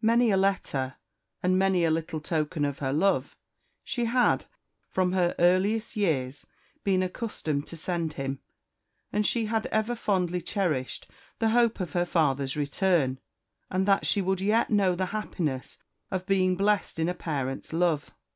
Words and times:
Many 0.00 0.30
a 0.30 0.36
letter, 0.36 0.94
and 1.42 1.58
many 1.58 1.84
a 1.84 1.90
little 1.90 2.20
token 2.20 2.64
of 2.64 2.78
her 2.78 2.92
love, 2.92 3.34
she 3.82 4.04
had, 4.04 4.44
from 4.86 5.10
her 5.10 5.34
earliest 5.40 5.96
years, 5.96 6.46
been 6.84 7.02
accustomed 7.02 7.66
to 7.66 7.76
send 7.76 8.12
him; 8.12 8.38
and 9.12 9.26
she 9.26 9.46
had 9.46 9.66
ever 9.72 9.96
fondly 9.96 10.40
cherished 10.40 11.08
the 11.40 11.48
hope 11.48 11.80
of 11.80 11.94
her 11.94 12.06
father's 12.06 12.56
return, 12.56 13.18
and 13.72 13.84
that 13.88 14.06
she 14.06 14.22
would 14.22 14.40
yet 14.40 14.70
know 14.70 14.94
the 14.94 15.06
happiness 15.06 15.78
of 16.12 16.26
being 16.26 16.54
blest 16.54 17.00
in 17.00 17.08
a 17.08 17.14
parent's 17.14 17.72
love. 17.72 18.12